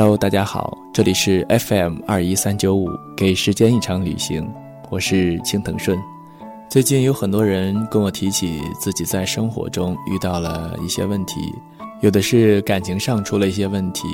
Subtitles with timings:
[0.00, 4.50] Hello，大家好，这里是 FM 二一三九五，给时间一场旅行，
[4.88, 5.98] 我是青藤顺。
[6.70, 11.54] 最近有很多人跟我提起自己在生活中遇到了一些问题，
[12.00, 14.08] 有的是感情上出了一些问题，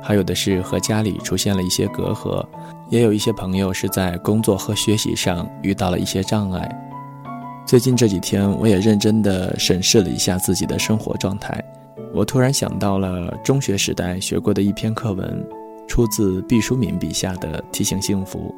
[0.00, 2.46] 还有的是和家里出现了一些隔阂，
[2.88, 6.70] 也有一些朋友是在工作和学习上遇到了一些障碍。
[7.66, 11.60] 最近这几天，我也认真地审视了一下自己的生活状态。
[12.12, 15.44] 我突然想到了中学时代学过的一篇课文，
[15.86, 18.54] 出自毕淑敏笔下的《提醒幸福》。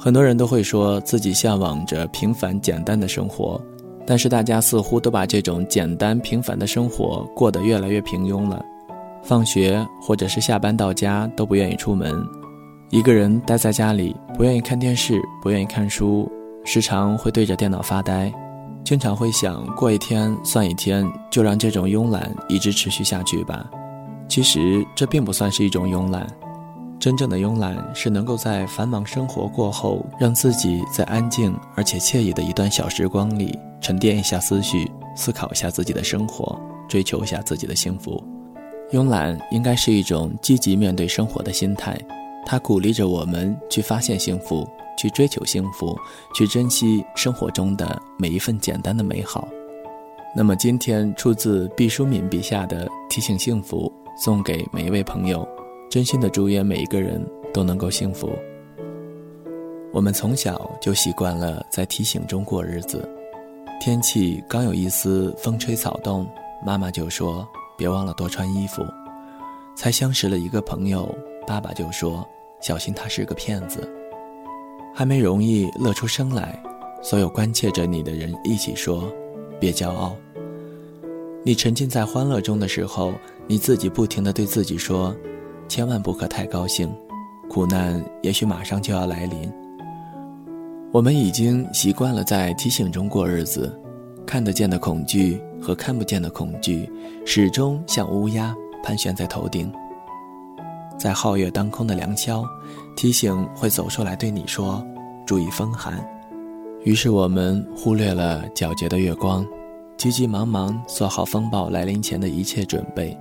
[0.00, 3.60] 很多人都会说自己向往着平凡简单的生活，
[4.06, 8.64] 但是大家似乎都把这种简单平凡的生活过得越来越平庸了。
[9.24, 12.24] 放学或者是下班到家都不愿意出门，
[12.90, 16.30] 一个人待在家里，不愿意看电视，不愿意看书，
[16.64, 18.32] 时常会对着电脑发呆。
[18.88, 23.68] 经常会想过一天算一天，就让这种慵懒一直持续下去吧。
[24.30, 26.26] 其实这并不算是一种慵懒，
[26.98, 36.58] 真正的慵懒是能够在繁忙生活过后，让自己在安静而且惬意的一段小时光里沉淀一下思绪，思考一下自己的生活，
[36.88, 38.24] 追求一下自己的幸福。
[38.90, 41.94] 慵懒应该是一种积极面对生活的心态，
[42.44, 44.68] 它鼓励着我们去发现幸福。
[44.98, 45.96] 去追求幸福，
[46.34, 49.46] 去珍惜生活中的每一份简单的美好。
[50.34, 55.46] 那么，今天出自毕淑敏笔下的提醒幸福，送给每一位朋友，
[55.88, 58.28] 真心的祝愿每一个人都能够幸福。
[59.92, 63.08] 我们从小就习惯了在提醒中过日子，
[63.80, 66.28] 天气刚有一丝风吹草动，
[66.66, 68.84] 妈妈就说别忘了多穿衣服。
[69.76, 71.08] 才相识了一个朋友，
[71.48, 72.28] 爸爸就说
[72.60, 73.90] 小心他是个骗子。
[74.94, 76.62] 还没容易乐出声来，
[77.02, 79.10] 所有关切着你的人一起说
[79.58, 80.14] ：“别骄傲。”
[81.42, 83.14] 你沉浸在欢乐中的时候，
[83.46, 85.16] 你自己不停地对自己说
[85.68, 86.92] ：“千万不可太高兴，
[87.48, 89.50] 苦难也许马上就要来临。”
[90.92, 93.74] 我们已经习惯了在提醒中过日子，
[94.26, 96.90] 看得见的恐惧和看不见的恐惧，
[97.24, 99.72] 始终像乌鸦盘旋在头顶。
[100.98, 102.44] 在皓月当空的良宵，
[102.96, 104.84] 提醒会走出来对你说
[105.24, 106.04] ：“注意风寒。”
[106.84, 109.46] 于是我们忽略了皎洁的月光，
[109.96, 113.16] 急急忙忙做好风暴来临前的一切准备。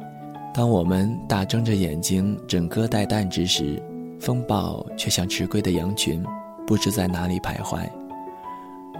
[0.53, 3.81] 当我们大睁着眼睛枕戈待旦之时，
[4.19, 6.23] 风暴却像迟归的羊群，
[6.65, 7.87] 不知在哪里徘徊。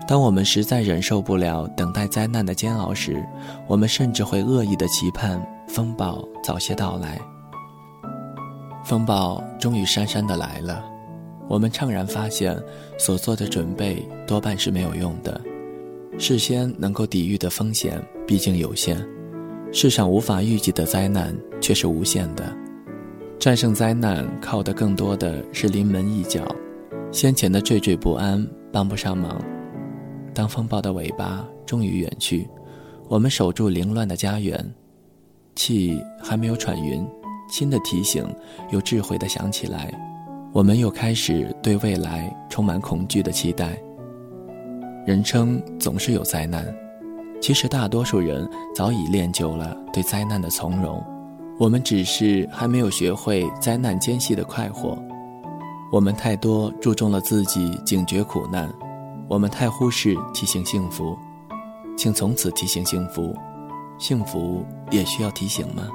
[0.08, 3.26] 当我们实在忍受不了等待灾难的煎熬时，
[3.68, 7.20] 我们甚至会恶意的期盼风暴早些到来。
[8.88, 10.82] 风暴终于姗姗的来了，
[11.50, 12.58] 我们怅然发现，
[12.98, 15.42] 所做的准备多半是没有用的。
[16.18, 18.98] 事先能够抵御的风险毕竟有限，
[19.74, 22.56] 世上无法预计的灾难却是无限的。
[23.38, 26.48] 战胜灾难靠的更多的是临门一脚，
[27.12, 29.44] 先前的惴惴不安帮不上忙。
[30.34, 32.48] 当风暴的尾巴终于远去，
[33.10, 34.66] 我们守住凌乱的家园，
[35.58, 37.06] 气还没有喘匀。
[37.48, 38.26] 新的提醒
[38.72, 39.92] 又智慧地想起来，
[40.52, 43.78] 我们又开始对未来充满恐惧的期待。
[45.06, 46.66] 人称总是有灾难，
[47.42, 51.02] 其实大多数人早已练就了对灾难的从容，
[51.58, 54.98] 我们只是还没有学会灾难间隙的快活。
[55.92, 58.70] 我们太多注重了自己警觉苦难，
[59.30, 61.18] 我们太忽视提醒幸福。
[61.96, 63.34] 请从此提醒幸福，
[63.98, 65.88] 幸福也需要提醒吗？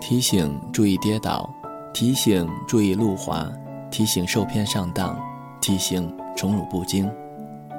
[0.00, 1.48] 提醒注意跌倒，
[1.92, 3.50] 提醒注意路滑，
[3.90, 5.18] 提醒受骗上当，
[5.60, 7.10] 提醒宠辱不惊。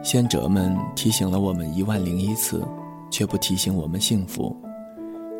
[0.03, 2.66] 先哲们提醒了我们一万零一次，
[3.09, 4.56] 却不提醒我们幸福。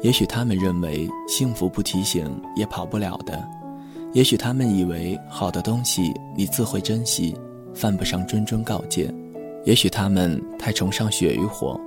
[0.01, 3.47] 也许他们认为幸福不提醒也跑不了的，
[4.13, 7.35] 也许他们以为好的东西你自会珍惜，
[7.73, 9.13] 犯不上谆谆告诫。
[9.66, 11.79] 也许他们太崇尚血与火，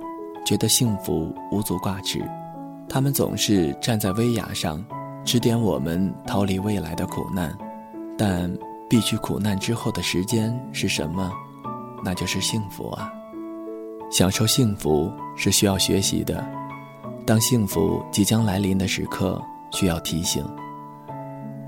[0.45, 2.21] 觉得幸福无足挂齿。
[2.93, 4.83] 他们总是站在危崖上，
[5.23, 7.57] 指点我们逃离未来的苦难，
[8.17, 8.51] 但
[8.89, 11.31] 避去苦难之后的时间是什么？
[12.03, 13.09] 那就是幸福啊！
[14.11, 16.45] 享受幸福是需要学习的。
[17.25, 19.41] 当幸福即将来临的时刻，
[19.71, 20.45] 需要提醒。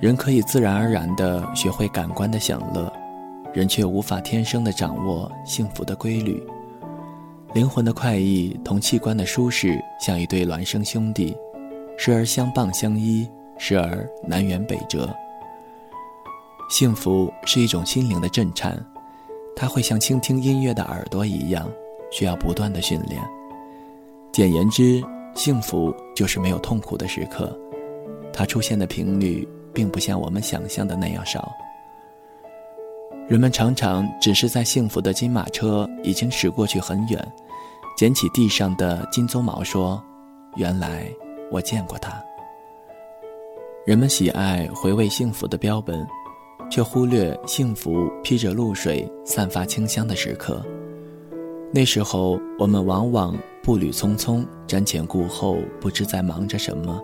[0.02, 2.92] 人可以自然而然地学会感官的享乐，
[3.54, 6.44] 人却无法天生地掌握幸福的规律。
[7.54, 11.38] 灵魂的快意同器官的舒适，像一对孪生兄弟，
[11.98, 13.30] 时而相傍相依，
[13.60, 15.08] 时而南辕北辙。
[16.68, 18.84] 幸福是一种心灵的震颤，
[19.56, 21.70] 它会像倾听音乐的耳朵一样，
[22.12, 23.22] 需要不断的训练。
[24.32, 25.00] 简言之，
[25.36, 27.56] 幸福就是没有痛苦的时刻，
[28.34, 31.52] 它出现的频率并不像我们想象的那样少。
[33.26, 37.34] 人们常常只是在幸福的金马车已经驶过去很远，
[37.96, 40.04] 捡起地上的金鬃毛说
[40.58, 41.10] ：“原来
[41.50, 42.22] 我见过它。”
[43.88, 46.06] 人们喜爱回味幸福的标本，
[46.70, 50.62] 却忽略幸福披着露水、散发清香的时刻。
[51.72, 57.02] 那时候，我们往往步履匆匆，瞻前顾后，不知在忙着什么。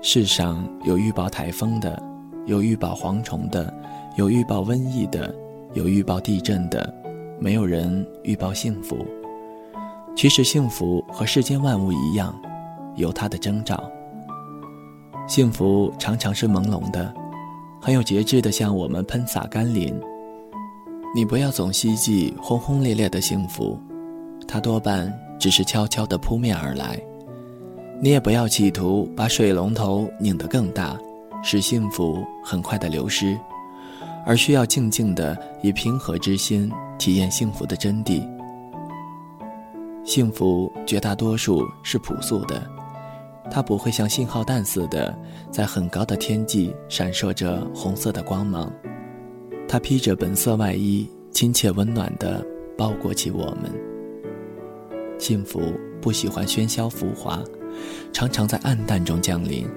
[0.00, 2.02] 世上有预报台风的，
[2.46, 3.72] 有预报蝗虫的。
[4.20, 5.34] 有预报瘟疫的，
[5.72, 6.92] 有预报地震的，
[7.38, 8.98] 没有人预报幸福。
[10.14, 12.38] 其实幸福和世间万物一样，
[12.96, 13.82] 有它的征兆。
[15.26, 17.10] 幸福常常是朦胧的，
[17.80, 19.98] 很有节制的向我们喷洒甘霖。
[21.14, 23.80] 你不要总希冀轰轰烈烈的幸福，
[24.46, 27.00] 它多半只是悄悄地扑面而来。
[28.02, 30.94] 你也不要企图把水龙头拧得更大，
[31.42, 33.34] 使幸福很快的流失。
[34.26, 38.26] 而需要静静的以平和之心体验幸福的真谛。
[40.04, 42.62] 幸福绝大多数是朴素的，
[43.50, 45.16] 它不会像信号弹似的
[45.50, 48.72] 在很高的天际闪烁着红色的光芒，
[49.68, 52.44] 它披着本色外衣，亲切温暖的
[52.76, 53.70] 包裹起我们。
[55.18, 55.60] 幸福
[56.00, 57.42] 不喜欢喧嚣浮华，
[58.12, 59.68] 常常在暗淡中降临，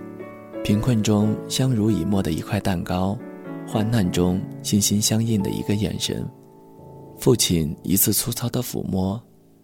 [0.63, 3.17] 贫困中相濡以沫的一块蛋糕。
[3.67, 6.23] 患难中心心相印的一个眼神，
[7.17, 9.19] 父亲一次粗糙的抚摸，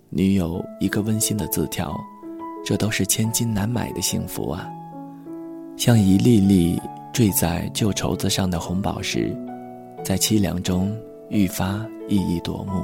[0.10, 1.96] 女友一个温馨的字条，
[2.66, 4.68] 这都是千金难买的幸福啊！
[5.78, 6.82] 像一粒粒
[7.14, 9.36] 坠在旧绸子上的红宝石，
[10.04, 10.98] 在凄凉中
[11.30, 12.84] 愈发熠熠夺目。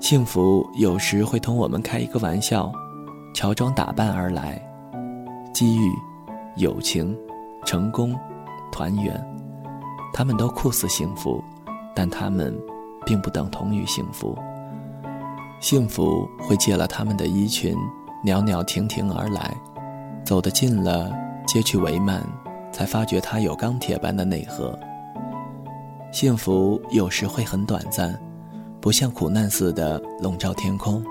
[0.00, 2.72] 幸福有时会同我们开一个玩笑，
[3.34, 4.60] 乔装打扮而来，
[5.52, 5.90] 机遇、
[6.56, 7.14] 友情、
[7.66, 8.18] 成功、
[8.70, 9.20] 团圆。
[10.12, 11.42] 他们都酷似幸福，
[11.94, 12.56] 但他们
[13.06, 14.36] 并不等同于幸福。
[15.60, 17.76] 幸福会借了他们的衣裙，
[18.24, 19.54] 袅袅婷婷而来，
[20.24, 21.12] 走得近了，
[21.46, 22.22] 揭去帷幔，
[22.72, 24.78] 才发觉它有钢铁般的内核。
[26.12, 28.18] 幸福有时会很短暂，
[28.80, 31.04] 不像苦难似的笼罩天空。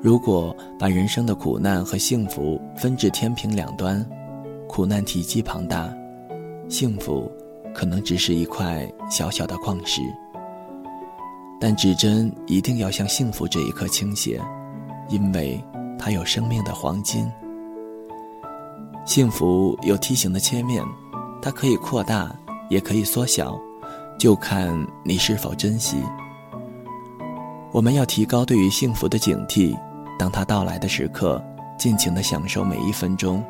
[0.00, 4.04] 如果把人生的苦难和幸福分至天平两端，
[4.68, 5.92] 苦难体积庞大，
[6.68, 7.30] 幸福。
[7.74, 10.00] 可能只是一块小小的矿石，
[11.60, 14.40] 但指针一定要向幸福这一刻倾斜，
[15.10, 15.62] 因为
[15.98, 17.30] 它有生命的黄金。
[19.04, 20.82] 幸福有梯形的切面，
[21.42, 22.34] 它可以扩大，
[22.70, 23.60] 也可以缩小，
[24.18, 24.74] 就看
[25.04, 26.02] 你是否珍惜。
[27.72, 29.76] 我们要提高对于幸福的警惕，
[30.18, 31.44] 当它到来的时刻，
[31.78, 33.44] 尽情的享受每一分钟。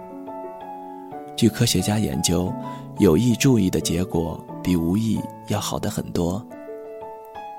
[1.36, 2.52] 据科学家研究。
[2.98, 6.42] 有意注意的结果比无意要好的很多。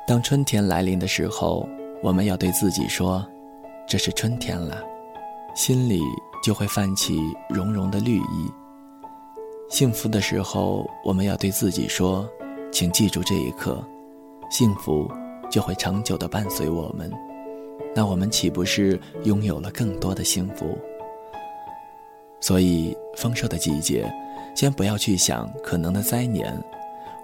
[0.07, 1.69] 当春天来临的时候，
[2.01, 3.23] 我们要对自己说
[3.87, 4.83] ：“这是春天了”，
[5.53, 6.01] 心里
[6.43, 7.19] 就会泛起
[7.51, 8.51] 融融的绿意。
[9.69, 12.27] 幸福的时候，我们要对自己说
[12.73, 13.79] ：“请记住这一刻，
[14.49, 15.07] 幸福
[15.51, 17.11] 就会长久的伴随我们。”
[17.93, 20.75] 那我们岂不是拥有了更多的幸福？
[22.39, 24.11] 所以，丰收的季节。
[24.55, 26.51] 先不要去想可能的灾年，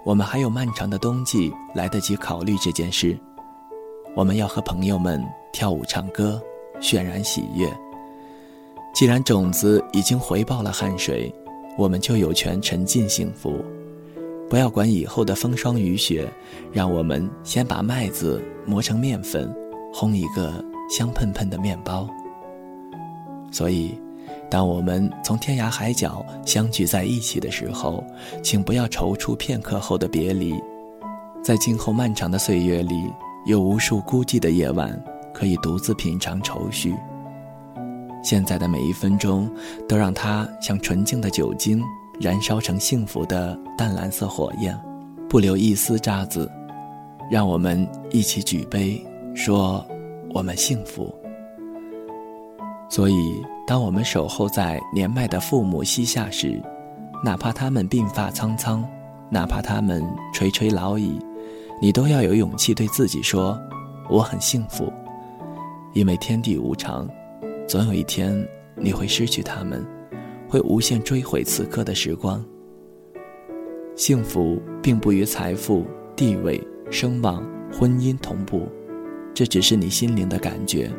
[0.04, 3.18] 我们还有漫长的冬季来得及考虑这件事。
[4.14, 5.20] 我们要和朋友们
[5.52, 6.40] 跳舞唱歌，
[6.80, 7.68] 渲染喜悦。
[8.94, 11.34] 既然种子已经回报了汗水，
[11.76, 13.64] 我们就有权沉浸幸福。
[14.48, 16.32] 不要管以后的风霜雨雪，
[16.70, 19.52] 让我们先把麦子磨成面粉，
[19.92, 22.08] 烘一个香喷喷的面包。
[23.50, 23.98] 所以。
[24.54, 28.04] 当我们从天涯海角相聚在一起的时候，
[28.40, 30.54] 请不要踌躇片刻后的别离。
[31.42, 33.12] 在今后漫长的岁月里，
[33.46, 34.96] 有无数孤寂的夜晚，
[35.32, 36.94] 可以独自品尝愁绪。
[38.22, 39.50] 现在的每一分钟，
[39.88, 41.82] 都让它像纯净的酒精，
[42.20, 44.80] 燃烧成幸福的淡蓝色火焰，
[45.28, 46.48] 不留一丝渣子。
[47.28, 49.84] 让我们一起举杯，说
[50.32, 51.12] 我们幸福。
[52.94, 53.44] 所以。
[53.66, 56.62] 当我们守候在年迈的父母膝下时，
[57.24, 58.86] 哪怕他们鬓发苍苍，
[59.30, 61.18] 哪怕他们垂垂老矣，
[61.80, 63.58] 你都要有勇气对自己说
[64.10, 64.92] ：“我很幸福。”
[65.94, 67.08] 因为天地无常，
[67.66, 68.46] 总有一天
[68.76, 69.82] 你会失去他们，
[70.46, 72.44] 会无限追悔此刻的时光。
[73.96, 78.68] 幸福并不与财富、地位、声望、婚姻同步，
[79.32, 80.92] 这只是你心灵的感觉。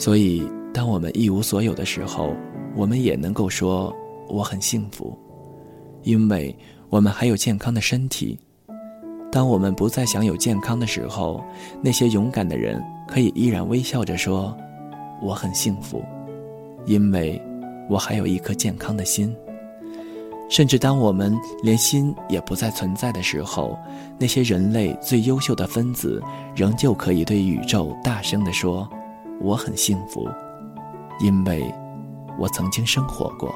[0.00, 0.42] 所以。
[0.72, 2.32] 当我们一无所有的时候，
[2.76, 3.92] 我们也能够说
[4.28, 5.18] 我很幸福，
[6.04, 6.56] 因为
[6.88, 8.38] 我们还有健康的身体。
[9.32, 11.42] 当我们不再享有健康的时候，
[11.82, 14.56] 那些勇敢的人可以依然微笑着说
[15.20, 16.04] ：“我很幸福，
[16.86, 17.42] 因为
[17.88, 19.34] 我还有一颗健康的心。”
[20.48, 23.76] 甚至当我们连心也不再存在的时候，
[24.20, 26.22] 那些人类最优秀的分子
[26.54, 28.88] 仍旧可以对宇宙大声地说
[29.40, 30.28] ：“我很幸福，
[31.18, 31.74] 因为
[32.38, 33.54] 我曾经生活过。”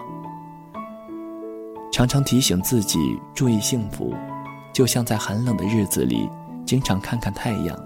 [1.92, 2.98] 常常提醒自己
[3.34, 4.12] 注意幸福。
[4.72, 6.28] 就像在寒冷的日子里，
[6.66, 7.78] 经常看看太阳，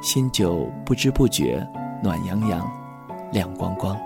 [0.00, 1.66] 心就不知不觉
[2.04, 2.70] 暖洋洋、
[3.32, 3.98] 亮光光。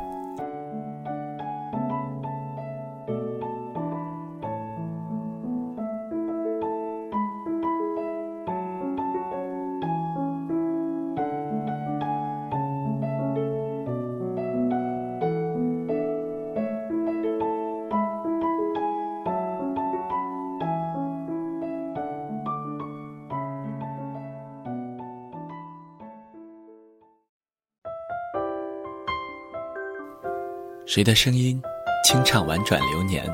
[30.94, 31.60] 谁的声音
[32.04, 33.28] 清唱婉转流年？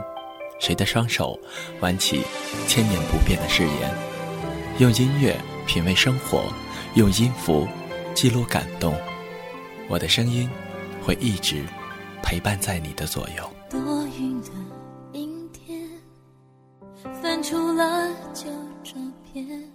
[0.61, 1.38] 谁的双手
[1.81, 2.23] 挽起
[2.67, 3.95] 千年不变的誓言？
[4.79, 6.43] 用音乐品味生活，
[6.95, 7.69] 用音符
[8.14, 8.99] 记录感动。
[9.90, 10.49] 我的声音
[11.02, 11.62] 会一直
[12.23, 13.47] 陪伴在你的左右。
[13.69, 14.49] 多云的
[15.12, 15.87] 阴天，
[17.23, 18.50] 翻出了旧
[18.83, 18.95] 照
[19.35, 19.70] 片。